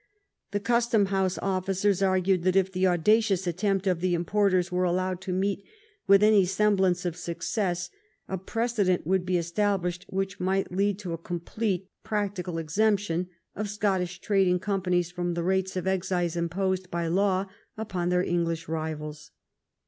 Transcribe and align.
The 0.49 0.59
custom 0.59 1.05
house 1.13 1.37
officers 1.43 2.01
argued 2.01 2.41
that 2.41 2.55
if 2.55 2.71
the 2.71 2.87
audacious 2.87 3.45
attempt 3.45 3.85
of 3.85 4.01
the 4.01 4.15
importers 4.15 4.71
were 4.71 4.83
allowed 4.83 5.21
to 5.21 5.31
meet 5.31 5.63
with 6.07 6.23
any 6.23 6.43
semblance 6.43 7.05
of 7.05 7.15
success, 7.15 7.91
a 8.27 8.35
prece 8.39 8.83
dent 8.83 9.05
would 9.05 9.27
be 9.27 9.37
established 9.37 10.07
which 10.09 10.39
might 10.39 10.71
lead 10.71 10.97
to 10.97 11.13
a 11.13 11.19
com 11.19 11.39
plete 11.41 11.85
practical 12.03 12.57
exemption 12.57 13.27
of 13.55 13.69
Scottish 13.69 14.21
trading 14.21 14.57
companies 14.57 15.11
from 15.11 15.35
the 15.35 15.43
rates 15.43 15.75
of 15.75 15.85
excise 15.85 16.35
imposed 16.35 16.89
by 16.89 17.05
law 17.05 17.45
upon 17.77 18.09
their 18.09 18.23
English 18.23 18.67
rivals. 18.67 19.29